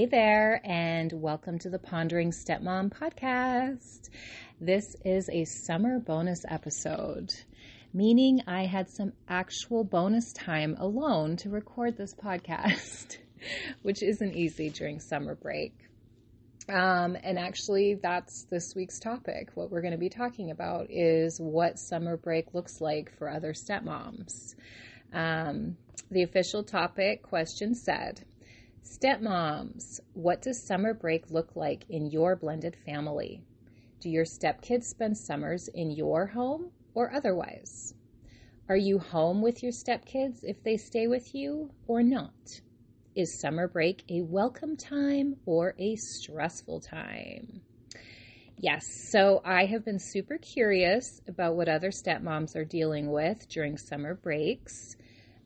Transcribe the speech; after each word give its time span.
Hey 0.00 0.06
there, 0.06 0.62
and 0.64 1.12
welcome 1.12 1.58
to 1.58 1.68
the 1.68 1.78
Pondering 1.78 2.30
Stepmom 2.30 2.90
podcast. 2.90 4.08
This 4.58 4.96
is 5.04 5.28
a 5.28 5.44
summer 5.44 5.98
bonus 5.98 6.42
episode, 6.48 7.34
meaning 7.92 8.40
I 8.46 8.64
had 8.64 8.88
some 8.88 9.12
actual 9.28 9.84
bonus 9.84 10.32
time 10.32 10.74
alone 10.78 11.36
to 11.36 11.50
record 11.50 11.98
this 11.98 12.14
podcast, 12.14 13.18
which 13.82 14.02
isn't 14.02 14.34
easy 14.34 14.70
during 14.70 15.00
summer 15.00 15.34
break. 15.34 15.74
Um, 16.66 17.14
and 17.22 17.38
actually, 17.38 17.98
that's 18.02 18.46
this 18.50 18.74
week's 18.74 19.00
topic. 19.00 19.50
What 19.52 19.70
we're 19.70 19.82
going 19.82 19.92
to 19.92 19.98
be 19.98 20.08
talking 20.08 20.50
about 20.50 20.86
is 20.88 21.38
what 21.38 21.78
summer 21.78 22.16
break 22.16 22.54
looks 22.54 22.80
like 22.80 23.14
for 23.18 23.28
other 23.28 23.52
stepmoms. 23.52 24.54
Um, 25.12 25.76
the 26.10 26.22
official 26.22 26.64
topic 26.64 27.22
question 27.22 27.74
said, 27.74 28.24
Stepmoms, 28.82 30.00
what 30.14 30.40
does 30.40 30.62
summer 30.62 30.94
break 30.94 31.30
look 31.30 31.54
like 31.54 31.84
in 31.90 32.06
your 32.06 32.34
blended 32.34 32.74
family? 32.74 33.42
Do 34.00 34.08
your 34.08 34.24
stepkids 34.24 34.84
spend 34.84 35.18
summers 35.18 35.68
in 35.68 35.90
your 35.90 36.26
home 36.26 36.70
or 36.94 37.12
otherwise? 37.12 37.94
Are 38.68 38.76
you 38.76 38.98
home 38.98 39.42
with 39.42 39.62
your 39.62 39.72
stepkids 39.72 40.42
if 40.42 40.62
they 40.62 40.76
stay 40.78 41.06
with 41.06 41.34
you 41.34 41.70
or 41.86 42.02
not? 42.02 42.62
Is 43.14 43.38
summer 43.38 43.68
break 43.68 44.02
a 44.08 44.22
welcome 44.22 44.76
time 44.76 45.36
or 45.44 45.74
a 45.78 45.96
stressful 45.96 46.80
time? 46.80 47.62
Yes, 48.56 48.86
so 49.10 49.42
I 49.44 49.66
have 49.66 49.84
been 49.84 49.98
super 49.98 50.38
curious 50.38 51.20
about 51.26 51.54
what 51.54 51.68
other 51.68 51.90
stepmoms 51.90 52.56
are 52.56 52.64
dealing 52.64 53.10
with 53.10 53.48
during 53.48 53.76
summer 53.76 54.14
breaks. 54.14 54.96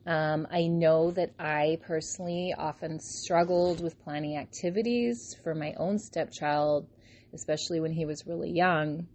Um, 0.05 0.47
I 0.51 0.67
know 0.67 1.09
that 1.11 1.31
I 1.39 1.79
personally 1.81 2.53
often 2.55 2.99
struggled 2.99 3.81
with 3.81 3.99
planning 4.03 4.37
activities 4.37 5.35
for 5.43 5.55
my 5.55 5.73
own 5.77 5.97
stepchild, 5.97 6.87
especially 7.33 7.79
when 7.79 7.91
he 7.91 8.05
was 8.05 8.27
really 8.27 8.51
young. 8.51 9.07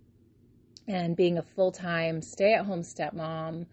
And 0.89 1.17
being 1.17 1.39
a 1.39 1.43
full 1.43 1.71
time 1.71 2.23
stay 2.23 2.55
at 2.55 2.67
home 2.67 2.83
stepmom 2.83 3.67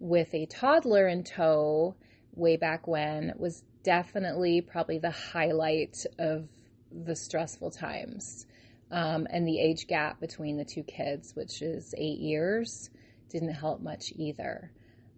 with 0.00 0.32
a 0.32 0.46
toddler 0.46 1.06
in 1.08 1.24
tow 1.24 1.94
way 2.34 2.56
back 2.56 2.86
when 2.86 3.34
was 3.36 3.62
definitely 3.82 4.62
probably 4.62 4.98
the 4.98 5.10
highlight 5.10 6.06
of 6.18 6.48
the 6.90 7.16
stressful 7.16 7.70
times. 7.70 8.46
Um, 8.90 9.26
and 9.28 9.46
the 9.46 9.58
age 9.58 9.86
gap 9.86 10.20
between 10.20 10.56
the 10.56 10.64
two 10.64 10.82
kids, 10.82 11.34
which 11.34 11.60
is 11.60 11.94
eight 11.98 12.18
years, 12.18 12.88
didn't 13.28 13.52
help 13.54 13.82
much 13.82 14.12
either 14.16 14.70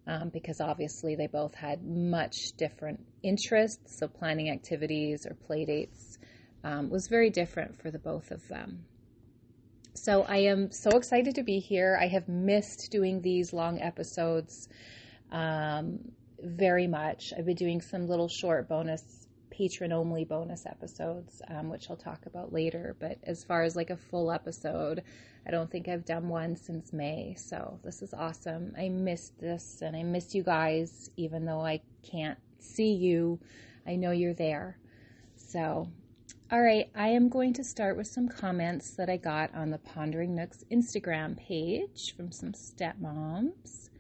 um, 0.07 0.29
because 0.29 0.61
obviously 0.61 1.15
they 1.15 1.27
both 1.27 1.55
had 1.55 1.85
much 1.85 2.53
different 2.57 3.05
interests. 3.23 3.99
So 3.99 4.09
planning 4.09 4.51
activities 4.51 5.27
or 5.27 5.35
play 5.35 5.65
dates 5.65 6.19
um, 6.63 6.91
was 6.91 7.09
very 7.09 7.31
different 7.31 7.81
for 7.81 7.91
the 7.91 7.99
both 7.99 8.31
of 8.31 8.47
them. 8.49 8.85
So 9.95 10.23
I 10.23 10.39
am 10.39 10.73
so 10.73 10.91
excited 10.97 11.37
to 11.37 11.43
be 11.43 11.61
here. 11.61 11.97
I 12.01 12.09
have 12.09 12.29
missed 12.29 12.91
doing 12.91 13.23
these 13.23 13.53
long 13.53 13.81
episodes 13.81 14.69
um, 15.31 16.01
very 16.43 16.87
much. 16.87 17.33
I've 17.37 17.47
been 17.47 17.55
doing 17.55 17.81
some 17.81 18.07
little 18.07 18.29
short 18.29 18.69
bonus 18.69 19.24
patron 19.57 19.93
only 19.93 20.25
bonus 20.25 20.67
episodes, 20.67 21.41
um, 21.49 21.69
which 21.69 21.89
I'll 21.89 21.97
talk 21.97 22.27
about 22.27 22.53
later. 22.53 22.97
But 22.99 23.19
as 23.23 23.45
far 23.45 23.63
as 23.63 23.77
like 23.77 23.91
a 23.91 23.97
full 23.97 24.33
episode, 24.33 25.03
I 25.47 25.51
don't 25.51 25.71
think 25.71 25.89
I've 25.89 26.05
done 26.05 26.29
one 26.29 26.57
since 26.57 26.93
May. 26.93 27.35
So 27.39 27.79
this 27.85 28.03
is 28.03 28.13
awesome. 28.13 28.75
I 28.77 28.89
missed 28.89 29.39
this 29.39 29.81
and 29.83 29.95
I 29.95 30.03
miss 30.03 30.35
you 30.35 30.43
guys, 30.43 31.11
even 31.17 31.45
though 31.45 31.65
I 31.65 31.83
can't 32.03 32.39
see 32.59 32.93
you. 32.93 33.39
I 33.87 33.97
know 33.97 34.11
you're 34.11 34.35
there. 34.35 34.79
So, 35.37 35.89
all 36.51 36.61
right, 36.61 36.91
I 36.95 37.09
am 37.09 37.29
going 37.29 37.53
to 37.55 37.65
start 37.65 37.97
with 37.97 38.07
some 38.07 38.29
comments 38.29 38.91
that 38.93 39.09
I 39.09 39.19
got 39.19 39.55
on 39.55 39.71
the 39.71 39.79
Pondering 39.79 40.35
Nooks 40.35 40.65
Instagram 40.73 41.37
page 41.37 42.15
from 42.17 42.33
some 42.33 42.53
stepmoms. 42.53 43.91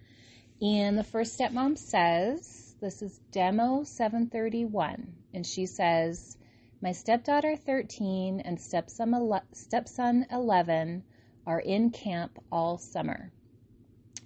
And 0.60 0.98
the 0.98 1.04
first 1.04 1.38
stepmom 1.38 1.78
says, 1.78 2.63
This 2.84 3.00
is 3.00 3.18
Demo 3.32 3.82
731. 3.82 5.14
And 5.32 5.46
she 5.46 5.64
says, 5.64 6.36
My 6.82 6.92
stepdaughter 6.92 7.56
13 7.56 8.40
and 8.40 8.60
stepson, 8.60 9.40
stepson 9.52 10.26
11 10.30 11.02
are 11.46 11.60
in 11.60 11.88
camp 11.92 12.38
all 12.52 12.76
summer. 12.76 13.32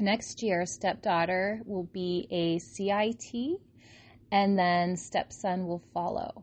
Next 0.00 0.42
year, 0.42 0.66
stepdaughter 0.66 1.62
will 1.66 1.84
be 1.84 2.26
a 2.32 2.58
CIT 2.58 3.60
and 4.32 4.58
then 4.58 4.96
stepson 4.96 5.68
will 5.68 5.84
follow. 5.94 6.42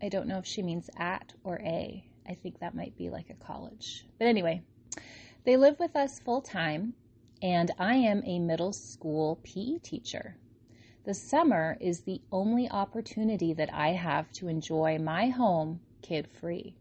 I 0.00 0.08
don't 0.08 0.28
know 0.28 0.38
if 0.38 0.46
she 0.46 0.62
means 0.62 0.88
at 0.96 1.32
or 1.42 1.58
a. 1.58 2.08
I 2.28 2.34
think 2.34 2.60
that 2.60 2.76
might 2.76 2.96
be 2.96 3.10
like 3.10 3.30
a 3.30 3.44
college. 3.44 4.06
But 4.20 4.28
anyway, 4.28 4.62
they 5.42 5.56
live 5.56 5.80
with 5.80 5.96
us 5.96 6.20
full 6.20 6.42
time, 6.42 6.94
and 7.42 7.72
I 7.76 7.96
am 7.96 8.22
a 8.24 8.38
middle 8.38 8.72
school 8.72 9.40
PE 9.42 9.78
teacher. 9.78 10.36
The 11.06 11.14
summer 11.14 11.76
is 11.80 12.00
the 12.00 12.20
only 12.32 12.68
opportunity 12.68 13.54
that 13.54 13.72
I 13.72 13.90
have 13.90 14.28
to 14.32 14.48
enjoy 14.48 14.98
my 14.98 15.28
home 15.28 15.78
kid 16.02 16.26
free. 16.40 16.74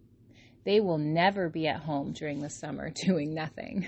They 0.64 0.80
will 0.80 0.98
never 0.98 1.48
be 1.48 1.68
at 1.68 1.82
home 1.82 2.12
during 2.12 2.40
the 2.40 2.50
summer 2.50 2.90
doing 3.06 3.36
nothing. 3.36 3.86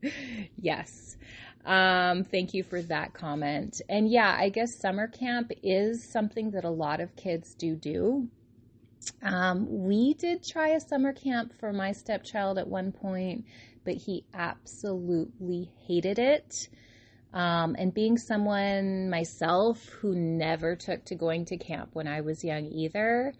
yes. 0.56 1.16
Um, 1.64 2.22
thank 2.22 2.54
you 2.54 2.62
for 2.62 2.80
that 2.82 3.12
comment. 3.12 3.82
And 3.88 4.08
yeah, 4.08 4.36
I 4.38 4.50
guess 4.50 4.78
summer 4.78 5.08
camp 5.08 5.50
is 5.64 6.08
something 6.08 6.52
that 6.52 6.62
a 6.62 6.70
lot 6.70 7.00
of 7.00 7.16
kids 7.16 7.52
do 7.54 7.74
do. 7.74 8.28
Um, 9.20 9.66
we 9.68 10.14
did 10.14 10.46
try 10.46 10.68
a 10.68 10.80
summer 10.80 11.12
camp 11.12 11.54
for 11.58 11.72
my 11.72 11.90
stepchild 11.90 12.56
at 12.56 12.68
one 12.68 12.92
point, 12.92 13.46
but 13.84 13.94
he 13.94 14.26
absolutely 14.32 15.72
hated 15.88 16.20
it. 16.20 16.68
Um, 17.32 17.76
and 17.78 17.94
being 17.94 18.18
someone 18.18 19.08
myself 19.08 19.88
who 19.88 20.14
never 20.14 20.76
took 20.76 21.04
to 21.06 21.14
going 21.14 21.46
to 21.46 21.56
camp 21.56 21.90
when 21.94 22.06
I 22.06 22.20
was 22.20 22.44
young 22.44 22.66
either, 22.66 23.32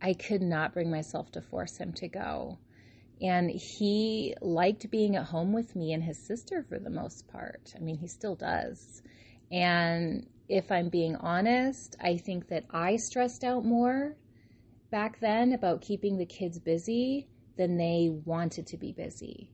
I 0.00 0.14
could 0.14 0.42
not 0.42 0.72
bring 0.72 0.90
myself 0.90 1.32
to 1.32 1.40
force 1.40 1.76
him 1.76 1.92
to 1.94 2.08
go. 2.08 2.58
And 3.20 3.50
he 3.50 4.34
liked 4.40 4.90
being 4.90 5.16
at 5.16 5.26
home 5.26 5.52
with 5.52 5.76
me 5.76 5.92
and 5.92 6.02
his 6.02 6.18
sister 6.18 6.64
for 6.68 6.78
the 6.78 6.90
most 6.90 7.28
part. 7.28 7.74
I 7.76 7.80
mean, 7.80 7.98
he 7.98 8.06
still 8.06 8.36
does. 8.36 9.02
And 9.50 10.26
if 10.48 10.70
I'm 10.70 10.88
being 10.88 11.16
honest, 11.16 11.96
I 12.00 12.16
think 12.16 12.48
that 12.48 12.64
I 12.70 12.96
stressed 12.96 13.44
out 13.44 13.64
more 13.64 14.16
back 14.90 15.20
then 15.20 15.52
about 15.52 15.82
keeping 15.82 16.18
the 16.18 16.26
kids 16.26 16.58
busy 16.58 17.28
than 17.56 17.76
they 17.76 18.10
wanted 18.24 18.66
to 18.68 18.76
be 18.76 18.92
busy. 18.92 19.50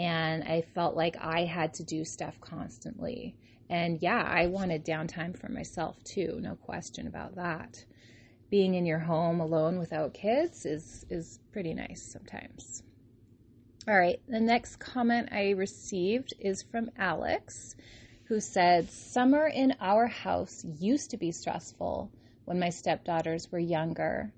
And 0.00 0.42
I 0.44 0.62
felt 0.62 0.96
like 0.96 1.16
I 1.20 1.44
had 1.44 1.74
to 1.74 1.84
do 1.84 2.04
stuff 2.04 2.40
constantly. 2.40 3.36
And 3.68 4.00
yeah, 4.00 4.22
I 4.26 4.46
wanted 4.46 4.84
downtime 4.84 5.38
for 5.38 5.50
myself 5.50 6.02
too, 6.04 6.38
no 6.40 6.56
question 6.56 7.06
about 7.06 7.34
that 7.36 7.84
being 8.50 8.74
in 8.74 8.84
your 8.84 8.98
home 8.98 9.40
alone 9.40 9.78
without 9.78 10.12
kids 10.12 10.66
is 10.66 11.06
is 11.08 11.38
pretty 11.52 11.72
nice 11.72 12.02
sometimes. 12.02 12.82
All 13.88 13.98
right, 13.98 14.20
the 14.28 14.40
next 14.40 14.76
comment 14.76 15.28
I 15.32 15.50
received 15.50 16.34
is 16.38 16.62
from 16.62 16.90
Alex, 16.98 17.76
who 18.24 18.40
said, 18.40 18.90
Summer 18.90 19.46
in 19.46 19.74
our 19.80 20.06
house 20.06 20.64
used 20.64 21.10
to 21.10 21.16
be 21.16 21.32
stressful 21.32 22.10
when 22.44 22.58
my 22.58 22.70
stepdaughters 22.70 23.50
were 23.50 23.58
younger, 23.58 24.32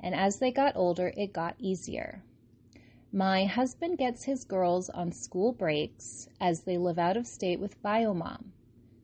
and 0.00 0.14
as 0.14 0.38
they 0.38 0.52
got 0.52 0.76
older, 0.76 1.12
it 1.16 1.32
got 1.32 1.56
easier. 1.58 2.22
My 3.16 3.44
husband 3.44 3.96
gets 3.96 4.24
his 4.24 4.42
girls 4.42 4.90
on 4.90 5.12
school 5.12 5.52
breaks 5.52 6.26
as 6.40 6.64
they 6.64 6.76
live 6.76 6.98
out 6.98 7.16
of 7.16 7.28
state 7.28 7.60
with 7.60 7.80
Biomom. 7.80 8.46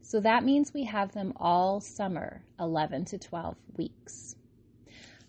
So 0.02 0.18
that 0.18 0.42
means 0.42 0.74
we 0.74 0.82
have 0.82 1.12
them 1.12 1.32
all 1.36 1.80
summer, 1.80 2.42
11 2.58 3.04
to 3.04 3.18
12 3.18 3.56
weeks. 3.76 4.34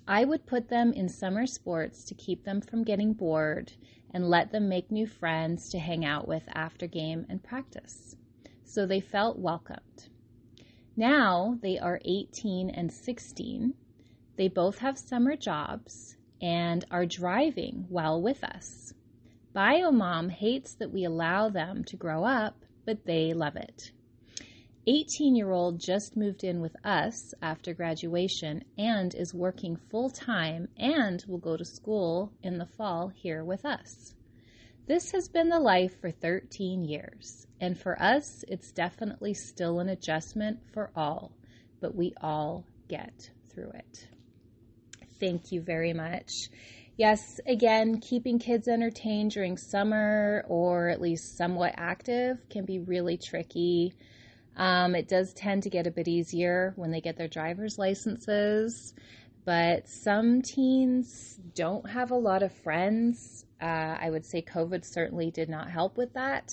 I 0.08 0.26
would 0.26 0.48
put 0.48 0.70
them 0.70 0.94
in 0.94 1.10
summer 1.10 1.46
sports 1.46 2.04
to 2.06 2.16
keep 2.16 2.44
them 2.44 2.60
from 2.60 2.84
getting 2.84 3.14
bored 3.14 3.74
and 4.10 4.32
let 4.32 4.52
them 4.52 4.68
make 4.68 4.90
new 4.90 5.06
friends 5.06 5.70
to 5.70 5.78
hang 5.78 6.04
out 6.04 6.28
with 6.28 6.50
after 6.52 6.88
game 6.88 7.28
and 7.30 7.44
practice. 7.44 8.16
So 8.64 8.88
they 8.88 9.00
felt 9.00 9.38
welcomed. 9.38 10.10
Now 10.98 11.60
they 11.62 11.78
are 11.78 12.02
18 12.04 12.72
and 12.72 12.92
16. 12.92 13.76
They 14.38 14.48
both 14.48 14.80
have 14.80 14.98
summer 14.98 15.36
jobs 15.36 16.18
and 16.42 16.86
are 16.92 17.06
driving 17.06 17.86
while 17.90 18.22
with 18.22 18.44
us. 18.44 18.94
Biomom 19.56 20.32
hates 20.32 20.76
that 20.76 20.92
we 20.92 21.04
allow 21.04 21.50
them 21.50 21.84
to 21.86 21.98
grow 21.98 22.24
up, 22.24 22.56
but 22.86 23.06
they 23.06 23.34
love 23.34 23.56
it. 23.56 23.92
18 24.88 25.36
year 25.36 25.52
old 25.52 25.80
just 25.80 26.18
moved 26.18 26.44
in 26.44 26.60
with 26.60 26.76
us 26.84 27.34
after 27.42 27.74
graduation 27.74 28.64
and 28.78 29.14
is 29.14 29.34
working 29.34 29.76
full 29.76 30.10
time 30.10 30.68
and 30.76 31.24
will 31.28 31.38
go 31.38 31.56
to 31.56 31.66
school 31.66 32.34
in 32.42 32.58
the 32.58 32.66
fall 32.66 33.10
here 33.10 33.44
with 33.44 33.64
us. 33.64 34.16
This 34.88 35.12
has 35.12 35.30
been 35.30 35.50
the 35.50 35.60
life 35.60 36.02
for 36.02 36.10
13 36.10 36.84
years, 36.84 37.46
and 37.60 37.80
for 37.80 38.02
us, 38.02 38.44
it's 38.48 38.72
definitely 38.72 39.36
still 39.36 39.80
an 39.80 39.90
adjustment 39.90 40.60
for 40.74 40.90
all, 40.96 41.32
but 41.80 41.96
we 41.96 42.14
all 42.20 42.66
get 42.88 43.30
through 43.54 43.72
it. 43.76 44.08
Thank 45.22 45.52
you 45.52 45.62
very 45.62 45.94
much. 45.94 46.50
Yes, 46.98 47.40
again, 47.46 48.02
keeping 48.02 48.40
kids 48.40 48.68
entertained 48.68 49.32
during 49.32 49.56
summer 49.56 50.44
or 50.50 50.90
at 50.90 51.00
least 51.00 51.38
somewhat 51.38 51.76
active 51.78 52.38
can 52.50 52.66
be 52.66 52.80
really 52.80 53.18
tricky. 53.18 53.94
Um, 54.58 54.96
it 54.96 55.08
does 55.08 55.34
tend 55.34 55.64
to 55.64 55.70
get 55.70 55.86
a 55.86 55.92
bit 55.92 56.08
easier 56.08 56.74
when 56.76 56.90
they 56.90 57.02
get 57.02 57.18
their 57.18 57.28
driver's 57.28 57.78
licenses, 57.78 58.96
but 59.46 59.88
some 59.88 60.42
teens 60.42 61.40
don't 61.54 61.88
have 61.88 62.10
a 62.10 62.16
lot 62.16 62.42
of 62.42 62.52
friends. 62.52 63.46
Uh, 63.62 63.98
I 64.02 64.10
would 64.10 64.26
say 64.26 64.42
COVID 64.42 64.84
certainly 64.84 65.30
did 65.30 65.50
not 65.50 65.70
help 65.70 65.98
with 65.98 66.14
that. 66.14 66.52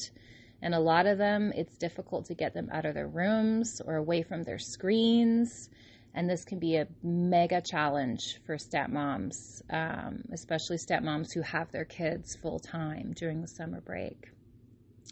And 0.61 0.75
a 0.75 0.81
lot 0.81 1.07
of 1.07 1.17
them, 1.17 1.53
it's 1.55 1.79
difficult 1.79 2.27
to 2.27 2.35
get 2.35 2.53
them 2.53 2.69
out 2.71 2.85
of 2.85 2.95
their 2.95 3.09
rooms 3.09 3.81
or 3.85 3.97
away 3.97 4.23
from 4.23 4.43
their 4.43 4.59
screens. 4.59 5.71
And 6.19 6.29
this 6.29 6.45
can 6.45 6.59
be 6.59 6.75
a 6.75 6.89
mega 7.01 7.61
challenge 7.61 8.41
for 8.45 8.57
stepmoms, 8.57 9.63
um, 9.71 10.25
especially 10.33 10.77
stepmoms 10.77 11.33
who 11.33 11.43
have 11.43 11.71
their 11.71 11.85
kids 11.85 12.35
full 12.35 12.59
time 12.59 13.13
during 13.15 13.41
the 13.41 13.47
summer 13.47 13.81
break. 13.81 14.33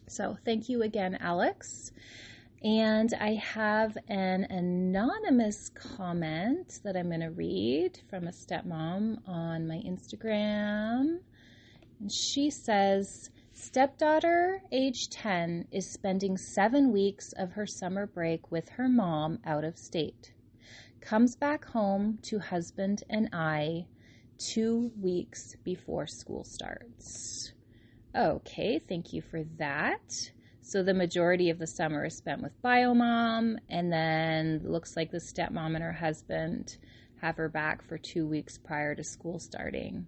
So, 0.08 0.36
thank 0.44 0.68
you 0.68 0.82
again, 0.82 1.16
Alex. 1.20 1.92
And 2.64 3.14
I 3.20 3.34
have 3.34 3.96
an 4.08 4.48
anonymous 4.50 5.68
comment 5.68 6.80
that 6.82 6.96
I'm 6.96 7.06
going 7.06 7.20
to 7.20 7.30
read 7.30 8.00
from 8.10 8.26
a 8.26 8.32
stepmom 8.32 9.18
on 9.28 9.68
my 9.68 9.80
Instagram. 9.86 11.20
And 12.00 12.10
she 12.10 12.50
says, 12.50 13.30
Stepdaughter, 13.52 14.60
age 14.72 15.08
10, 15.10 15.68
is 15.70 15.88
spending 15.88 16.36
seven 16.36 16.90
weeks 16.90 17.32
of 17.36 17.52
her 17.52 17.64
summer 17.64 18.08
break 18.08 18.50
with 18.50 18.70
her 18.70 18.88
mom 18.88 19.38
out 19.44 19.62
of 19.62 19.78
state. 19.78 20.32
Comes 21.00 21.36
back 21.36 21.64
home 21.66 22.18
to 22.22 22.38
husband 22.38 23.02
and 23.08 23.28
I 23.32 23.86
two 24.38 24.90
weeks 25.00 25.54
before 25.64 26.06
school 26.06 26.44
starts. 26.44 27.52
Okay, 28.16 28.80
thank 28.88 29.12
you 29.12 29.22
for 29.22 29.44
that. 29.58 30.00
So 30.62 30.82
the 30.82 30.94
majority 30.94 31.50
of 31.50 31.58
the 31.58 31.66
summer 31.66 32.06
is 32.06 32.16
spent 32.16 32.42
with 32.42 32.60
biomom, 32.60 33.56
and 33.68 33.92
then 33.92 34.62
looks 34.64 34.96
like 34.96 35.12
the 35.12 35.20
stepmom 35.20 35.74
and 35.74 35.82
her 35.82 35.92
husband 35.92 36.76
have 37.20 37.36
her 37.36 37.48
back 37.48 37.86
for 37.86 37.98
two 37.98 38.26
weeks 38.26 38.58
prior 38.58 38.94
to 38.94 39.04
school 39.04 39.38
starting. 39.38 40.06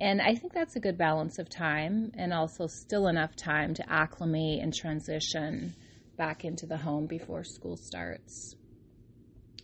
And 0.00 0.22
I 0.22 0.34
think 0.34 0.54
that's 0.54 0.76
a 0.76 0.80
good 0.80 0.96
balance 0.96 1.38
of 1.38 1.50
time 1.50 2.12
and 2.16 2.32
also 2.32 2.66
still 2.66 3.06
enough 3.06 3.36
time 3.36 3.74
to 3.74 3.92
acclimate 3.92 4.60
and 4.62 4.72
transition 4.72 5.74
back 6.16 6.44
into 6.44 6.66
the 6.66 6.78
home 6.78 7.06
before 7.06 7.44
school 7.44 7.76
starts. 7.76 8.56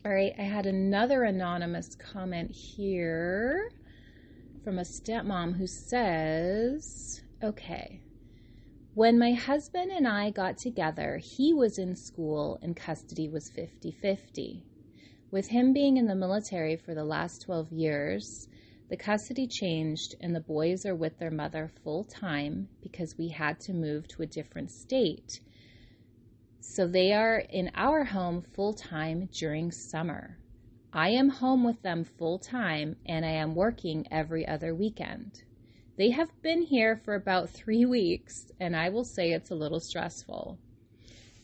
All 0.08 0.14
right, 0.14 0.32
I 0.38 0.42
had 0.44 0.64
another 0.64 1.22
anonymous 1.22 1.94
comment 1.94 2.50
here 2.50 3.60
from 4.64 4.78
a 4.78 4.82
stepmom 4.82 5.58
who 5.58 5.66
says, 5.66 7.20
okay, 7.44 8.00
when 8.94 9.18
my 9.18 9.32
husband 9.32 9.90
and 9.90 10.08
I 10.08 10.30
got 10.30 10.56
together, 10.56 11.20
he 11.22 11.52
was 11.52 11.78
in 11.78 11.94
school 11.94 12.58
and 12.62 12.74
custody 12.74 13.28
was 13.28 13.50
50 13.54 13.92
50. 14.00 14.64
With 15.30 15.48
him 15.48 15.74
being 15.74 15.98
in 15.98 16.06
the 16.06 16.14
military 16.14 16.76
for 16.76 16.94
the 16.94 17.04
last 17.04 17.42
12 17.42 17.70
years, 17.70 18.48
the 18.88 18.96
custody 18.96 19.46
changed 19.46 20.14
and 20.22 20.34
the 20.34 20.40
boys 20.40 20.86
are 20.86 20.96
with 20.96 21.18
their 21.18 21.30
mother 21.30 21.70
full 21.84 22.04
time 22.04 22.68
because 22.82 23.18
we 23.18 23.28
had 23.28 23.60
to 23.60 23.74
move 23.74 24.08
to 24.08 24.22
a 24.22 24.26
different 24.26 24.70
state. 24.70 25.42
So 26.60 26.86
they 26.86 27.12
are 27.12 27.38
in 27.38 27.70
our 27.74 28.04
home 28.04 28.42
full 28.42 28.72
time 28.74 29.28
during 29.32 29.72
summer. 29.72 30.38
I 30.92 31.10
am 31.10 31.28
home 31.28 31.64
with 31.64 31.82
them 31.82 32.04
full 32.04 32.38
time 32.38 32.96
and 33.06 33.24
I 33.24 33.30
am 33.30 33.54
working 33.54 34.06
every 34.10 34.46
other 34.46 34.74
weekend. 34.74 35.42
They 35.96 36.10
have 36.10 36.30
been 36.42 36.62
here 36.62 36.96
for 36.96 37.14
about 37.14 37.50
three 37.58 37.84
weeks, 37.84 38.50
and 38.60 38.76
I 38.76 38.88
will 38.88 39.04
say 39.04 39.32
it's 39.32 39.50
a 39.50 39.56
little 39.56 39.80
stressful. 39.80 40.58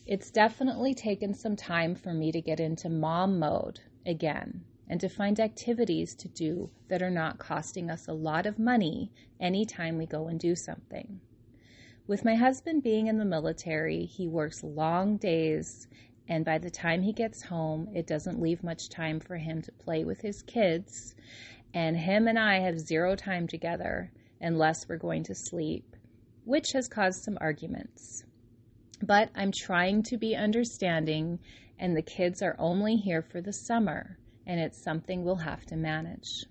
It's 0.05 0.31
definitely 0.31 0.93
taken 0.93 1.33
some 1.33 1.55
time 1.55 1.95
for 1.95 2.13
me 2.13 2.31
to 2.31 2.41
get 2.41 2.59
into 2.59 2.89
mom 2.89 3.39
mode 3.39 3.79
again 4.05 4.63
and 4.87 5.01
to 5.01 5.09
find 5.09 5.39
activities 5.39 6.15
to 6.15 6.27
do 6.27 6.69
that 6.87 7.01
are 7.01 7.09
not 7.09 7.39
costing 7.39 7.89
us 7.89 8.07
a 8.07 8.13
lot 8.13 8.45
of 8.45 8.59
money 8.59 9.11
anytime 9.39 9.97
we 9.97 10.05
go 10.05 10.27
and 10.27 10.39
do 10.39 10.55
something. 10.55 11.19
With 12.07 12.23
my 12.23 12.35
husband 12.35 12.83
being 12.83 13.07
in 13.07 13.17
the 13.17 13.25
military, 13.25 14.05
he 14.05 14.27
works 14.27 14.63
long 14.63 15.17
days, 15.17 15.87
and 16.27 16.45
by 16.45 16.59
the 16.59 16.69
time 16.69 17.01
he 17.01 17.11
gets 17.11 17.41
home, 17.41 17.89
it 17.95 18.05
doesn't 18.05 18.39
leave 18.39 18.63
much 18.63 18.89
time 18.89 19.19
for 19.19 19.37
him 19.37 19.63
to 19.63 19.71
play 19.71 20.03
with 20.03 20.21
his 20.21 20.43
kids. 20.43 21.15
And 21.73 21.97
him 21.97 22.27
and 22.27 22.37
I 22.37 22.59
have 22.59 22.79
zero 22.79 23.15
time 23.15 23.47
together 23.47 24.11
unless 24.39 24.87
we're 24.87 24.97
going 24.97 25.23
to 25.23 25.33
sleep, 25.33 25.95
which 26.43 26.73
has 26.73 26.87
caused 26.87 27.23
some 27.23 27.39
arguments. 27.41 28.23
But 29.01 29.31
I'm 29.33 29.51
trying 29.51 30.03
to 30.03 30.17
be 30.17 30.35
understanding, 30.35 31.39
and 31.79 31.97
the 31.97 32.03
kids 32.03 32.43
are 32.43 32.55
only 32.59 32.97
here 32.97 33.23
for 33.23 33.41
the 33.41 33.51
summer, 33.51 34.19
and 34.45 34.59
it's 34.59 34.79
something 34.79 35.23
we'll 35.23 35.37
have 35.37 35.65
to 35.65 35.75
manage. 35.75 36.45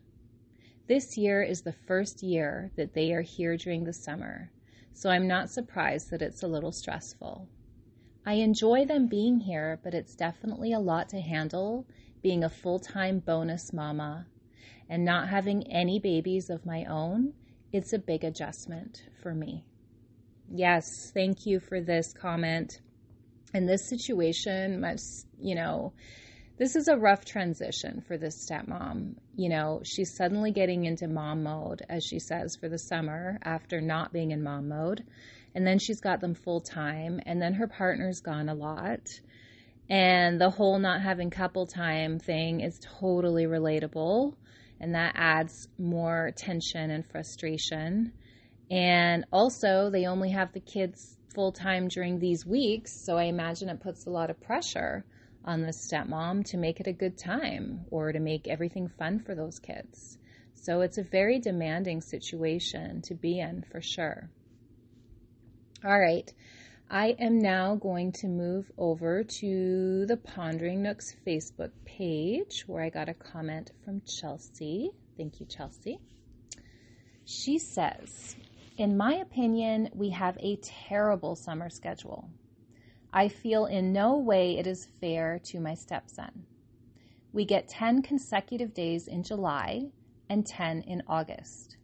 This 0.88 1.16
year 1.16 1.42
is 1.44 1.62
the 1.62 1.76
first 1.86 2.24
year 2.24 2.72
that 2.76 2.92
they 2.92 3.12
are 3.12 3.22
here 3.22 3.56
during 3.56 3.84
the 3.84 3.92
summer, 3.92 4.50
so 4.94 5.10
I'm 5.10 5.28
not 5.28 5.50
surprised 5.50 6.10
that 6.10 6.22
it's 6.22 6.42
a 6.42 6.48
little 6.48 6.72
stressful. 6.72 7.48
I 8.24 8.34
enjoy 8.34 8.86
them 8.86 9.06
being 9.06 9.40
here, 9.40 9.78
but 9.84 9.92
it's 9.92 10.14
definitely 10.14 10.72
a 10.72 10.78
lot 10.78 11.10
to 11.10 11.20
handle 11.20 11.86
being 12.22 12.42
a 12.42 12.48
full 12.48 12.78
time 12.78 13.18
bonus 13.18 13.72
mama 13.72 14.28
and 14.88 15.04
not 15.04 15.28
having 15.28 15.70
any 15.70 15.98
babies 15.98 16.48
of 16.48 16.64
my 16.64 16.84
own 16.84 17.34
it's 17.74 17.92
a 17.92 17.98
big 17.98 18.22
adjustment 18.22 19.02
for 19.20 19.34
me. 19.34 19.64
Yes, 20.48 21.10
thank 21.12 21.44
you 21.44 21.58
for 21.58 21.80
this 21.80 22.12
comment. 22.12 22.80
In 23.52 23.66
this 23.66 23.88
situation 23.88 24.80
must, 24.80 25.26
you 25.40 25.56
know, 25.56 25.92
this 26.58 26.76
is 26.76 26.88
a 26.88 26.96
rough 26.96 27.24
transition 27.24 28.02
for 28.06 28.16
this 28.16 28.46
stepmom. 28.48 29.14
You 29.36 29.48
know, 29.48 29.80
she's 29.84 30.14
suddenly 30.14 30.52
getting 30.52 30.84
into 30.84 31.08
mom 31.08 31.42
mode, 31.42 31.82
as 31.88 32.04
she 32.04 32.18
says, 32.18 32.56
for 32.56 32.68
the 32.68 32.78
summer 32.78 33.38
after 33.42 33.80
not 33.80 34.12
being 34.12 34.30
in 34.30 34.42
mom 34.42 34.68
mode. 34.68 35.04
And 35.54 35.66
then 35.66 35.78
she's 35.78 36.00
got 36.00 36.20
them 36.20 36.34
full 36.34 36.60
time. 36.60 37.20
And 37.26 37.40
then 37.40 37.54
her 37.54 37.68
partner's 37.68 38.20
gone 38.20 38.48
a 38.48 38.54
lot. 38.54 39.00
And 39.88 40.40
the 40.40 40.50
whole 40.50 40.78
not 40.78 41.02
having 41.02 41.30
couple 41.30 41.66
time 41.66 42.18
thing 42.18 42.60
is 42.60 42.80
totally 43.00 43.44
relatable 43.44 44.34
and 44.80 44.94
that 44.94 45.14
adds 45.16 45.68
more 45.78 46.32
tension 46.36 46.90
and 46.90 47.06
frustration. 47.06 48.12
And 48.70 49.24
also, 49.32 49.90
they 49.90 50.06
only 50.06 50.30
have 50.30 50.52
the 50.52 50.60
kids 50.60 51.16
full 51.34 51.52
time 51.52 51.88
during 51.88 52.18
these 52.18 52.46
weeks, 52.46 53.04
so 53.04 53.16
I 53.16 53.24
imagine 53.24 53.68
it 53.68 53.80
puts 53.80 54.06
a 54.06 54.10
lot 54.10 54.30
of 54.30 54.40
pressure 54.40 55.04
on 55.44 55.60
the 55.60 55.68
stepmom 55.68 56.44
to 56.46 56.56
make 56.56 56.80
it 56.80 56.86
a 56.86 56.92
good 56.92 57.18
time 57.18 57.84
or 57.90 58.12
to 58.12 58.20
make 58.20 58.48
everything 58.48 58.88
fun 58.88 59.20
for 59.20 59.34
those 59.34 59.58
kids. 59.58 60.18
So 60.54 60.80
it's 60.80 60.98
a 60.98 61.02
very 61.02 61.38
demanding 61.38 62.00
situation 62.00 63.02
to 63.02 63.14
be 63.14 63.38
in 63.38 63.64
for 63.70 63.80
sure. 63.82 64.30
All 65.84 66.00
right. 66.00 66.32
I 66.90 67.16
am 67.18 67.40
now 67.40 67.74
going 67.74 68.12
to 68.12 68.28
move 68.28 68.70
over 68.78 69.24
to 69.24 70.06
the 70.06 70.16
Pondering 70.16 70.82
Nooks 70.82 71.14
Facebook 71.26 71.72
page 71.84 72.64
where 72.66 72.82
I 72.82 72.90
got 72.90 73.08
a 73.08 73.14
comment 73.14 73.72
from 73.84 74.02
Chelsea. 74.06 74.90
Thank 75.16 75.40
you, 75.40 75.46
Chelsea. 75.46 75.98
She 77.24 77.58
says, 77.58 78.36
In 78.76 78.96
my 78.96 79.14
opinion, 79.14 79.90
we 79.94 80.10
have 80.10 80.36
a 80.38 80.56
terrible 80.88 81.36
summer 81.36 81.70
schedule. 81.70 82.28
I 83.16 83.28
feel 83.28 83.66
in 83.66 83.92
no 83.92 84.18
way 84.18 84.58
it 84.58 84.66
is 84.66 84.88
fair 85.00 85.38
to 85.44 85.60
my 85.60 85.74
stepson. 85.74 86.46
We 87.32 87.44
get 87.44 87.68
10 87.68 88.02
consecutive 88.02 88.74
days 88.74 89.06
in 89.06 89.22
July 89.22 89.92
and 90.28 90.44
10 90.44 90.82
in 90.82 91.00
August. 91.06 91.76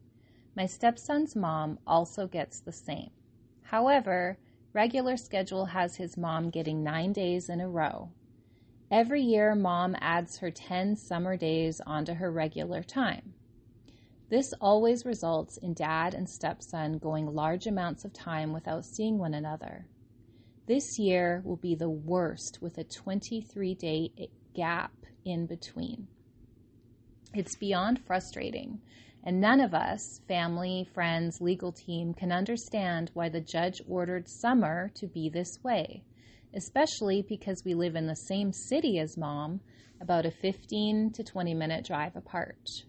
My 0.57 0.67
stepson's 0.67 1.37
mom 1.37 1.79
also 1.87 2.27
gets 2.27 2.59
the 2.59 2.73
same. 2.73 3.11
However, 3.63 4.39
regular 4.73 5.17
schedule 5.17 5.67
has 5.67 5.95
his 5.95 6.17
mom 6.17 6.51
getting 6.51 6.83
nine 6.83 7.13
days 7.13 7.49
in 7.49 7.61
a 7.61 7.69
row. 7.69 8.11
Every 8.91 9.23
year, 9.23 9.55
mom 9.55 9.95
adds 10.01 10.39
her 10.39 10.51
10 10.51 10.97
summer 10.97 11.37
days 11.37 11.81
onto 11.87 12.15
her 12.15 12.33
regular 12.33 12.83
time. 12.83 13.35
This 14.31 14.53
always 14.61 15.07
results 15.07 15.59
in 15.59 15.75
dad 15.75 16.13
and 16.13 16.29
stepson 16.29 16.99
going 16.99 17.33
large 17.33 17.69
amounts 17.69 18.05
of 18.05 18.13
time 18.13 18.53
without 18.53 18.85
seeing 18.85 19.17
one 19.17 19.35
another. 19.35 19.87
This 20.71 21.01
year 21.01 21.43
will 21.45 21.57
be 21.57 21.75
the 21.75 21.91
worst 21.91 22.61
with 22.63 22.79
a 22.79 22.85
23 22.85 23.75
day 23.75 24.31
gap 24.55 24.93
in 25.25 25.47
between. 25.47 26.07
It's 27.35 27.57
beyond 27.57 27.99
frustrating 28.07 28.81
and 29.25 29.41
none 29.41 29.59
of 29.59 29.75
us, 29.75 30.21
family, 30.29 30.89
friends, 30.95 31.41
legal 31.41 31.73
team, 31.73 32.15
can 32.15 32.31
understand 32.31 33.11
why 33.15 33.29
the 33.29 33.41
judge 33.41 33.83
ordered 33.89 34.29
summer 34.29 34.93
to 34.95 35.09
be 35.09 35.29
this 35.29 35.59
way, 35.65 36.05
especially 36.55 37.23
because 37.29 37.65
we 37.65 37.75
live 37.75 37.97
in 37.97 38.07
the 38.07 38.15
same 38.15 38.53
city 38.53 39.01
as 39.01 39.19
mom, 39.19 39.63
about 40.01 40.25
a 40.25 40.31
15 40.31 41.11
to 41.15 41.25
20 41.25 41.53
minute 41.53 41.85
drive 41.85 42.15
apart. 42.15 42.85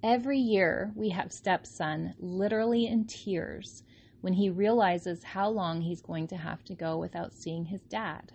Every 0.00 0.38
year, 0.38 0.92
we 0.94 1.08
have 1.08 1.32
stepson 1.32 2.14
literally 2.20 2.86
in 2.86 3.08
tears 3.08 3.82
when 4.20 4.34
he 4.34 4.50
realizes 4.50 5.24
how 5.24 5.48
long 5.48 5.80
he's 5.80 6.02
going 6.02 6.26
to 6.28 6.36
have 6.36 6.62
to 6.64 6.74
go 6.74 6.96
without 6.98 7.34
seeing 7.34 7.66
his 7.66 7.82
dad. 7.82 8.32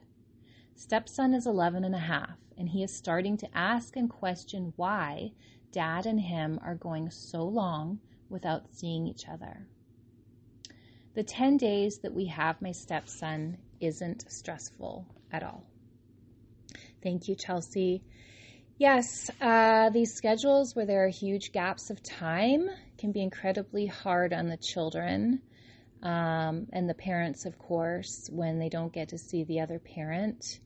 Stepson 0.75 1.33
is 1.33 1.45
11 1.45 1.83
and 1.83 1.95
a 1.95 1.99
half, 1.99 2.37
and 2.57 2.69
he 2.69 2.83
is 2.83 2.95
starting 2.95 3.37
to 3.37 3.57
ask 3.57 3.95
and 3.95 4.09
question 4.09 4.73
why 4.75 5.31
dad 5.71 6.05
and 6.05 6.19
him 6.19 6.59
are 6.63 6.75
going 6.75 7.09
so 7.09 7.43
long 7.43 7.99
without 8.29 8.69
seeing 8.71 9.07
each 9.07 9.27
other. 9.27 9.67
The 11.13 11.23
10 11.23 11.57
days 11.57 11.99
that 11.99 12.13
we 12.13 12.25
have 12.25 12.61
my 12.61 12.71
stepson 12.71 13.57
isn't 13.79 14.29
stressful 14.29 15.05
at 15.31 15.43
all. 15.43 15.63
Thank 17.01 17.27
you, 17.27 17.35
Chelsea. 17.35 18.03
Yes, 18.77 19.29
uh, 19.39 19.89
these 19.91 20.13
schedules 20.13 20.75
where 20.75 20.85
there 20.85 21.05
are 21.05 21.09
huge 21.09 21.53
gaps 21.53 21.89
of 21.89 22.03
time 22.03 22.69
can 22.97 23.13
be 23.13 23.21
incredibly 23.21 23.85
hard 23.85 24.33
on 24.33 24.47
the 24.47 24.57
children 24.57 25.41
um, 26.05 26.67
and 26.71 26.87
the 26.87 26.93
parents, 26.93 27.45
of 27.45 27.57
course, 27.57 28.29
when 28.31 28.59
they 28.59 28.69
don't 28.69 28.93
get 28.93 29.09
to 29.09 29.17
see 29.17 29.43
the 29.43 29.59
other 29.59 29.79
parent. 29.79 30.59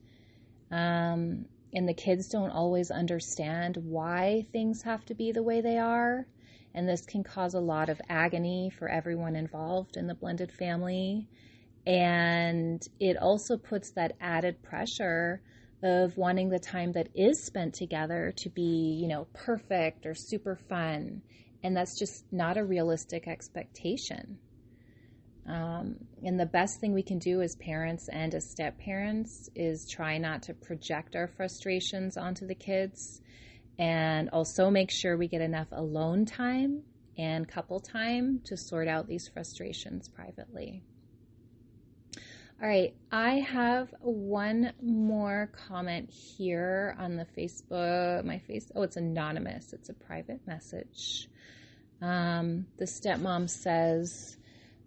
Um, 0.69 1.45
and 1.73 1.87
the 1.87 1.93
kids 1.93 2.27
don't 2.27 2.49
always 2.49 2.91
understand 2.91 3.77
why 3.77 4.45
things 4.51 4.81
have 4.81 5.05
to 5.05 5.15
be 5.15 5.31
the 5.31 5.41
way 5.41 5.61
they 5.61 5.77
are. 5.77 6.27
And 6.75 6.87
this 6.87 7.05
can 7.05 7.23
cause 7.23 7.53
a 7.53 7.59
lot 7.61 7.87
of 7.87 8.01
agony 8.09 8.69
for 8.69 8.89
everyone 8.89 9.37
involved 9.37 9.95
in 9.95 10.07
the 10.07 10.13
blended 10.13 10.51
family. 10.51 11.25
And 11.87 12.81
it 12.99 13.15
also 13.15 13.57
puts 13.57 13.91
that 13.91 14.17
added 14.19 14.61
pressure 14.61 15.41
of 15.81 16.17
wanting 16.17 16.49
the 16.49 16.59
time 16.59 16.91
that 16.91 17.07
is 17.15 17.41
spent 17.41 17.75
together 17.75 18.33
to 18.37 18.49
be, 18.49 18.99
you 19.01 19.07
know, 19.07 19.25
perfect 19.33 20.05
or 20.05 20.13
super 20.13 20.59
fun. 20.67 21.21
And 21.63 21.77
that's 21.77 21.97
just 21.97 22.25
not 22.29 22.57
a 22.57 22.65
realistic 22.65 23.25
expectation. 23.25 24.37
Um, 25.47 25.95
and 26.23 26.39
the 26.39 26.45
best 26.45 26.79
thing 26.79 26.93
we 26.93 27.01
can 27.01 27.17
do 27.17 27.41
as 27.41 27.55
parents 27.55 28.07
and 28.07 28.33
as 28.35 28.49
step 28.49 28.77
parents 28.77 29.49
is 29.55 29.89
try 29.89 30.17
not 30.17 30.43
to 30.43 30.53
project 30.53 31.15
our 31.15 31.27
frustrations 31.27 32.17
onto 32.17 32.45
the 32.45 32.55
kids 32.55 33.21
and 33.79 34.29
also 34.29 34.69
make 34.69 34.91
sure 34.91 35.17
we 35.17 35.27
get 35.27 35.41
enough 35.41 35.67
alone 35.71 36.25
time 36.25 36.83
and 37.17 37.47
couple 37.47 37.79
time 37.79 38.41
to 38.45 38.57
sort 38.57 38.87
out 38.87 39.07
these 39.07 39.27
frustrations 39.27 40.07
privately. 40.07 40.83
All 42.61 42.67
right, 42.67 42.93
I 43.09 43.35
have 43.35 43.93
one 44.01 44.73
more 44.81 45.49
comment 45.67 46.09
here 46.09 46.93
on 46.99 47.15
the 47.15 47.25
Facebook. 47.37 48.25
My 48.25 48.39
face, 48.39 48.69
oh, 48.75 48.81
it's 48.81 48.97
anonymous. 48.97 49.71
It's 49.71 49.87
a 49.87 49.93
private 49.93 50.45
message. 50.45 51.29
Um, 52.01 52.65
the 52.77 52.83
stepmom 52.83 53.49
says, 53.49 54.35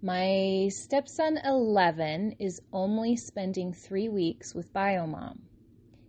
"My 0.04 0.66
stepson 0.68 1.38
11 1.44 2.34
is 2.40 2.60
only 2.72 3.14
spending 3.14 3.72
three 3.72 4.08
weeks 4.08 4.52
with 4.52 4.72
Biomom. 4.72 5.42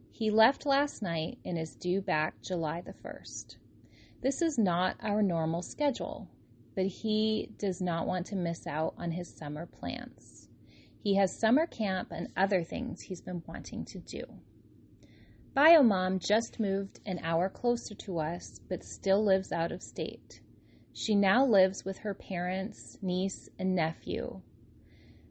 He 0.09 0.31
left 0.31 0.65
last 0.65 1.03
night 1.03 1.37
and 1.45 1.59
is 1.59 1.75
due 1.75 2.01
back 2.01 2.41
July 2.41 2.81
the 2.81 2.93
1st. 2.93 3.57
This 4.21 4.41
is 4.41 4.57
not 4.57 4.95
our 4.99 5.21
normal 5.21 5.61
schedule, 5.61 6.27
but 6.73 6.87
he 6.87 7.51
does 7.59 7.81
not 7.81 8.07
want 8.07 8.25
to 8.27 8.35
miss 8.35 8.65
out 8.65 8.95
on 8.97 9.11
his 9.11 9.27
summer 9.31 9.67
plans." 9.67 10.49
He 10.97 11.13
has 11.13 11.37
summer 11.37 11.67
camp 11.67 12.11
and 12.11 12.29
other 12.35 12.63
things 12.63 13.01
he's 13.01 13.21
been 13.21 13.43
wanting 13.45 13.85
to 13.85 13.99
do. 13.99 14.23
Biomom 15.55 16.17
just 16.17 16.59
moved 16.59 16.99
an 17.05 17.19
hour 17.21 17.47
closer 17.47 17.93
to 17.93 18.17
us, 18.17 18.59
but 18.67 18.83
still 18.83 19.23
lives 19.23 19.51
out 19.51 19.71
of 19.71 19.83
state. 19.83 20.41
She 20.95 21.15
now 21.15 21.43
lives 21.43 21.83
with 21.83 21.99
her 21.99 22.13
parents, 22.13 22.99
niece, 23.01 23.49
and 23.57 23.73
nephew. 23.75 24.41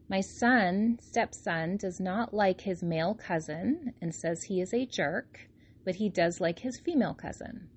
My 0.09 0.19
son, 0.19 0.99
stepson, 1.01 1.77
does 1.77 2.01
not 2.01 2.33
like 2.33 2.61
his 2.61 2.83
male 2.83 3.15
cousin 3.15 3.93
and 4.01 4.13
says 4.13 4.43
he 4.43 4.59
is 4.59 4.73
a 4.73 4.85
jerk, 4.85 5.49
but 5.85 5.95
he 5.95 6.09
does 6.09 6.41
like 6.41 6.59
his 6.59 6.77
female 6.77 7.13
cousin. 7.13 7.69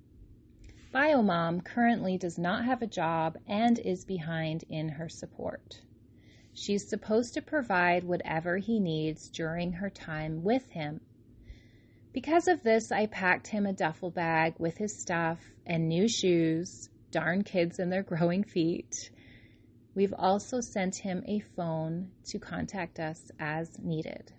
Biomom 0.93 1.63
currently 1.63 2.17
does 2.17 2.37
not 2.37 2.65
have 2.65 2.81
a 2.81 2.87
job 2.87 3.37
and 3.47 3.79
is 3.79 4.03
behind 4.03 4.63
in 4.67 4.89
her 4.89 5.07
support. 5.07 5.81
She's 6.53 6.89
supposed 6.89 7.33
to 7.35 7.41
provide 7.41 8.03
whatever 8.03 8.57
he 8.57 8.79
needs 8.81 9.29
during 9.29 9.73
her 9.73 9.89
time 9.89 10.43
with 10.43 10.71
him. 10.71 10.99
Because 12.11 12.49
of 12.49 12.63
this, 12.63 12.91
I 12.91 13.05
packed 13.05 13.47
him 13.47 13.65
a 13.65 13.73
duffel 13.73 14.11
bag 14.11 14.55
with 14.57 14.77
his 14.77 14.99
stuff 14.99 15.39
and 15.65 15.87
new 15.87 16.07
shoes. 16.09 16.89
Darn 17.11 17.43
kids 17.43 17.79
and 17.79 17.91
their 17.91 18.03
growing 18.03 18.43
feet. 18.43 19.11
We've 19.95 20.13
also 20.17 20.59
sent 20.61 20.97
him 20.97 21.23
a 21.27 21.39
phone 21.55 22.11
to 22.27 22.39
contact 22.39 22.99
us 22.99 23.31
as 23.39 23.79
needed. 23.79 24.31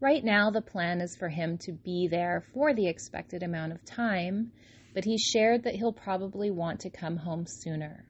Right 0.00 0.24
now, 0.24 0.50
the 0.50 0.62
plan 0.62 1.00
is 1.00 1.16
for 1.16 1.28
him 1.28 1.58
to 1.58 1.72
be 1.72 2.08
there 2.08 2.44
for 2.54 2.72
the 2.72 2.86
expected 2.86 3.42
amount 3.42 3.72
of 3.72 3.84
time, 3.84 4.52
but 4.94 5.04
he 5.04 5.18
shared 5.18 5.64
that 5.64 5.74
he'll 5.74 5.92
probably 5.92 6.50
want 6.50 6.80
to 6.80 6.90
come 6.90 7.16
home 7.16 7.46
sooner. 7.46 8.04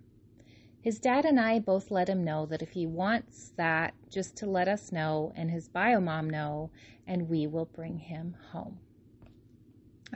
His 0.81 1.01
dad 1.01 1.25
and 1.25 1.41
I 1.41 1.59
both 1.59 1.91
let 1.91 2.09
him 2.09 2.25
know 2.25 2.47
that 2.47 2.63
if 2.63 2.71
he 2.71 2.87
wants 2.87 3.53
that, 3.57 3.95
just 4.11 4.37
to 4.37 4.47
let 4.47 4.69
us 4.69 4.93
know 4.93 5.33
and 5.35 5.51
his 5.51 5.69
bio 5.69 6.01
mom 6.01 6.31
know, 6.31 6.71
and 7.07 7.29
we 7.29 7.47
will 7.47 7.67
bring 7.67 7.99
him 7.99 8.37
home. 8.53 8.79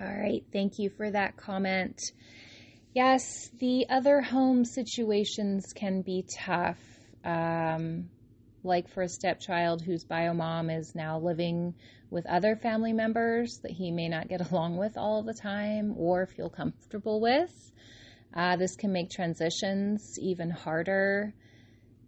All 0.01 0.05
right, 0.05 0.45
thank 0.53 0.79
you 0.79 0.89
for 0.89 1.11
that 1.11 1.37
comment. 1.37 2.01
Yes, 2.95 3.51
the 3.59 3.87
other 3.89 4.21
home 4.21 4.67
situations 4.67 5.73
can 5.75 6.03
be 6.03 6.27
tough. 6.29 6.79
Um, 7.25 8.11
like 8.65 8.89
for 8.89 9.03
a 9.03 9.09
stepchild 9.09 9.83
whose 9.83 10.05
bio 10.05 10.35
mom 10.35 10.71
is 10.71 10.95
now 10.95 11.19
living 11.19 11.75
with 12.11 12.27
other 12.27 12.55
family 12.55 12.93
members 12.93 13.59
that 13.63 13.73
he 13.73 13.91
may 13.91 14.09
not 14.09 14.29
get 14.29 14.51
along 14.53 14.77
with 14.77 14.97
all 14.97 15.23
the 15.23 15.35
time 15.35 15.95
or 15.97 16.27
feel 16.27 16.51
comfortable 16.51 17.21
with. 17.21 17.73
Uh, 18.35 18.57
this 18.57 18.77
can 18.77 18.93
make 18.93 19.11
transitions 19.11 20.19
even 20.19 20.51
harder. 20.51 21.35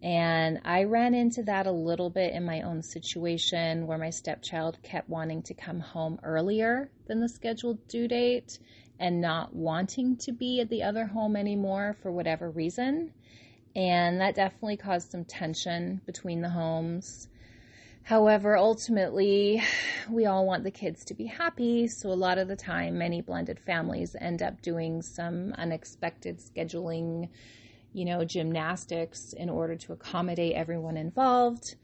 And 0.03 0.59
I 0.65 0.83
ran 0.83 1.15
into 1.15 1.41
that 1.43 1.65
a 1.65 1.71
little 1.71 2.11
bit 2.11 2.33
in 2.33 2.45
my 2.45 2.61
own 2.61 2.83
situation 2.83 3.87
where 3.87 3.97
my 3.97 4.11
stepchild 4.11 4.77
kept 4.83 5.09
wanting 5.09 5.41
to 5.43 5.55
come 5.55 5.79
home 5.79 6.19
earlier 6.21 6.91
than 7.07 7.21
the 7.21 7.29
scheduled 7.29 7.87
due 7.87 8.07
date 8.07 8.59
and 8.99 9.21
not 9.21 9.53
wanting 9.53 10.17
to 10.17 10.31
be 10.31 10.61
at 10.61 10.69
the 10.69 10.83
other 10.83 11.05
home 11.05 11.35
anymore 11.35 11.95
for 12.01 12.11
whatever 12.11 12.49
reason. 12.49 13.11
And 13.75 14.21
that 14.21 14.35
definitely 14.35 14.77
caused 14.77 15.11
some 15.11 15.25
tension 15.25 16.01
between 16.05 16.41
the 16.41 16.49
homes. 16.49 17.27
However, 18.03 18.55
ultimately, 18.55 19.63
we 20.09 20.27
all 20.27 20.45
want 20.45 20.63
the 20.63 20.71
kids 20.71 21.03
to 21.05 21.15
be 21.15 21.25
happy, 21.25 21.87
so 21.87 22.09
a 22.09 22.13
lot 22.13 22.37
of 22.37 22.47
the 22.47 22.55
time, 22.55 22.99
many 22.99 23.19
blended 23.19 23.59
families 23.59 24.15
end 24.21 24.43
up 24.43 24.61
doing 24.61 25.01
some 25.01 25.53
unexpected 25.57 26.37
scheduling, 26.37 27.29
you 27.93 28.05
know, 28.05 28.23
gymnastics 28.23 29.33
in 29.33 29.49
order 29.49 29.75
to 29.75 29.93
accommodate 29.93 30.53
everyone 30.53 30.97
involved. 30.97 31.75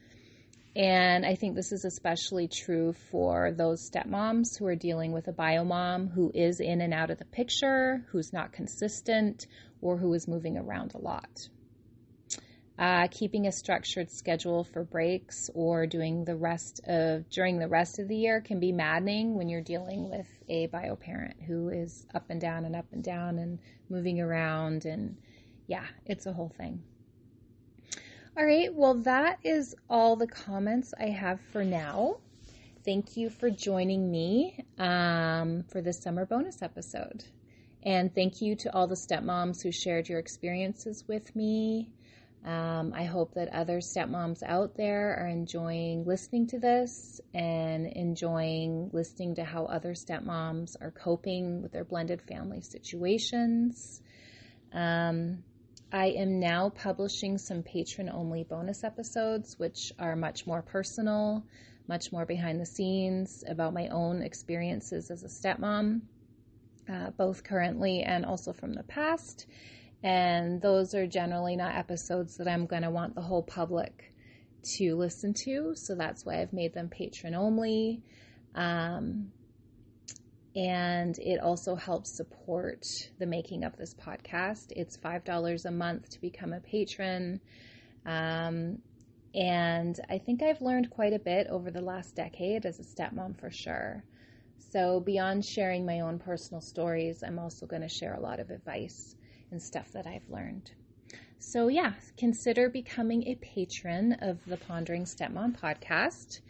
And 0.75 1.25
I 1.25 1.35
think 1.35 1.55
this 1.55 1.73
is 1.73 1.83
especially 1.83 2.47
true 2.47 2.93
for 3.11 3.51
those 3.51 3.89
stepmoms 3.89 4.57
who 4.57 4.65
are 4.67 4.75
dealing 4.75 5.11
with 5.11 5.27
a 5.27 5.33
biomom 5.33 6.13
who 6.13 6.31
is 6.33 6.61
in 6.61 6.79
and 6.79 6.93
out 6.93 7.09
of 7.09 7.17
the 7.17 7.25
picture, 7.25 8.05
who's 8.11 8.31
not 8.31 8.53
consistent, 8.53 9.47
or 9.81 9.97
who 9.97 10.13
is 10.13 10.29
moving 10.29 10.57
around 10.57 10.93
a 10.93 10.97
lot. 10.97 11.49
Uh, 12.79 13.07
keeping 13.11 13.47
a 13.47 13.51
structured 13.51 14.09
schedule 14.09 14.63
for 14.63 14.83
breaks 14.83 15.49
or 15.53 15.85
doing 15.85 16.23
the 16.23 16.35
rest 16.35 16.79
of 16.87 17.29
during 17.29 17.59
the 17.59 17.67
rest 17.67 17.99
of 17.99 18.07
the 18.07 18.15
year 18.15 18.41
can 18.41 18.59
be 18.59 18.71
maddening 18.71 19.35
when 19.35 19.49
you're 19.49 19.61
dealing 19.61 20.09
with 20.09 20.27
a 20.47 20.67
bio 20.67 20.95
parent 20.95 21.35
who 21.45 21.69
is 21.69 22.07
up 22.15 22.25
and 22.29 22.39
down 22.39 22.65
and 22.65 22.75
up 22.75 22.85
and 22.91 23.03
down 23.03 23.37
and 23.37 23.59
moving 23.89 24.19
around 24.19 24.85
and 24.85 25.17
yeah, 25.67 25.85
it's 26.05 26.25
a 26.25 26.33
whole 26.33 26.51
thing. 26.57 26.81
All 28.37 28.45
right, 28.45 28.73
well 28.73 28.93
that 29.01 29.39
is 29.43 29.75
all 29.89 30.15
the 30.15 30.25
comments 30.25 30.93
I 30.97 31.07
have 31.07 31.41
for 31.51 31.65
now. 31.65 32.15
Thank 32.85 33.17
you 33.17 33.29
for 33.29 33.49
joining 33.49 34.09
me 34.09 34.63
um, 34.77 35.63
for 35.63 35.81
this 35.81 36.01
summer 36.01 36.25
bonus 36.25 36.61
episode. 36.61 37.25
And 37.83 38.15
thank 38.15 38.41
you 38.41 38.55
to 38.55 38.73
all 38.73 38.87
the 38.87 38.95
stepmoms 38.95 39.61
who 39.61 39.71
shared 39.73 40.07
your 40.07 40.19
experiences 40.19 41.03
with 41.09 41.35
me. 41.35 41.91
Um, 42.45 42.93
I 42.95 43.03
hope 43.03 43.33
that 43.33 43.53
other 43.53 43.79
stepmoms 43.79 44.43
out 44.43 44.77
there 44.77 45.17
are 45.17 45.27
enjoying 45.27 46.05
listening 46.05 46.47
to 46.47 46.59
this 46.59 47.19
and 47.33 47.85
enjoying 47.85 48.91
listening 48.93 49.35
to 49.35 49.43
how 49.43 49.65
other 49.65 49.93
stepmoms 49.93 50.77
are 50.79 50.91
coping 50.91 51.61
with 51.61 51.73
their 51.73 51.83
blended 51.83 52.21
family 52.21 52.61
situations. 52.61 54.01
Um, 54.73 55.43
I 55.93 56.07
am 56.07 56.39
now 56.39 56.69
publishing 56.69 57.37
some 57.37 57.63
patron 57.63 58.09
only 58.09 58.43
bonus 58.43 58.83
episodes, 58.83 59.59
which 59.59 59.91
are 59.99 60.15
much 60.15 60.47
more 60.47 60.61
personal, 60.61 61.43
much 61.87 62.11
more 62.11 62.25
behind 62.25 62.61
the 62.61 62.65
scenes 62.65 63.43
about 63.47 63.73
my 63.73 63.89
own 63.89 64.21
experiences 64.21 65.11
as 65.11 65.23
a 65.23 65.27
stepmom. 65.27 66.01
uh, 66.89 67.11
both 67.11 67.43
currently 67.43 68.03
and 68.03 68.25
also 68.25 68.53
from 68.53 68.73
the 68.73 68.83
past. 68.83 69.45
And 70.03 70.61
those 70.61 70.95
are 70.95 71.07
generally 71.07 71.55
not 71.55 71.75
episodes 71.75 72.37
that 72.37 72.47
I'm 72.47 72.65
going 72.65 72.81
to 72.81 72.89
want 72.89 73.15
the 73.15 73.21
whole 73.21 73.43
public 73.43 74.13
to 74.77 74.95
listen 74.95 75.33
to. 75.45 75.73
So 75.75 75.95
that's 75.95 76.25
why 76.25 76.41
I've 76.41 76.53
made 76.53 76.73
them 76.73 76.89
patron 76.89 77.35
only. 77.35 78.01
Um, 78.55 79.31
and 80.55 81.17
it 81.19 81.39
also 81.39 81.75
helps 81.75 82.15
support 82.15 82.85
the 83.19 83.25
making 83.25 83.63
of 83.63 83.77
this 83.77 83.93
podcast. 83.93 84.71
It's 84.71 84.97
$5 84.97 85.65
a 85.65 85.71
month 85.71 86.09
to 86.09 86.21
become 86.21 86.53
a 86.53 86.59
patron. 86.59 87.39
Um, 88.05 88.79
and 89.33 89.99
I 90.09 90.17
think 90.17 90.43
I've 90.43 90.61
learned 90.61 90.89
quite 90.89 91.13
a 91.13 91.19
bit 91.19 91.47
over 91.47 91.71
the 91.71 91.81
last 91.81 92.15
decade 92.15 92.65
as 92.65 92.79
a 92.79 92.83
stepmom 92.83 93.39
for 93.39 93.49
sure. 93.49 94.03
So, 94.57 94.99
beyond 94.99 95.45
sharing 95.45 95.85
my 95.85 96.01
own 96.01 96.19
personal 96.19 96.61
stories, 96.61 97.23
I'm 97.23 97.39
also 97.39 97.65
going 97.65 97.81
to 97.81 97.89
share 97.89 98.13
a 98.13 98.21
lot 98.21 98.39
of 98.39 98.49
advice 98.49 99.15
and 99.51 99.61
stuff 99.61 99.91
that 99.93 100.05
I've 100.05 100.29
learned. 100.29 100.71
So, 101.39 101.67
yeah, 101.67 101.93
consider 102.17 102.69
becoming 102.69 103.23
a 103.23 103.35
patron 103.35 104.13
of 104.21 104.45
the 104.45 104.57
Pondering 104.57 105.05
Stepmom 105.05 105.59
podcast 105.59 106.41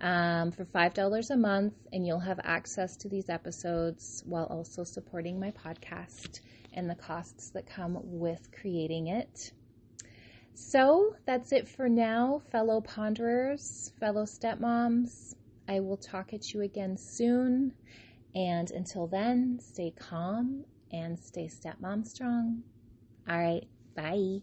um, 0.00 0.52
for 0.52 0.64
$5 0.64 1.30
a 1.30 1.36
month, 1.36 1.74
and 1.92 2.06
you'll 2.06 2.18
have 2.20 2.40
access 2.44 2.96
to 2.98 3.08
these 3.08 3.28
episodes 3.28 4.22
while 4.26 4.44
also 4.44 4.84
supporting 4.84 5.40
my 5.40 5.52
podcast 5.52 6.40
and 6.72 6.88
the 6.88 6.94
costs 6.94 7.50
that 7.50 7.66
come 7.66 7.98
with 8.02 8.50
creating 8.52 9.08
it. 9.08 9.52
So 10.54 11.14
that's 11.26 11.52
it 11.52 11.68
for 11.68 11.88
now, 11.88 12.40
fellow 12.50 12.80
ponderers, 12.80 13.92
fellow 13.98 14.24
stepmoms. 14.24 15.34
I 15.68 15.80
will 15.80 15.96
talk 15.96 16.32
at 16.32 16.52
you 16.52 16.62
again 16.62 16.96
soon. 16.96 17.74
And 18.34 18.70
until 18.70 19.06
then, 19.06 19.58
stay 19.60 19.92
calm 19.98 20.64
and 20.92 21.18
stay 21.18 21.48
stepmom 21.48 22.06
strong. 22.06 22.62
All 23.28 23.38
right, 23.38 23.66
bye. 23.94 24.40